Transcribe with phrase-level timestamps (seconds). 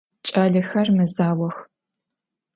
[0.27, 1.55] Ç'alexer mezaox.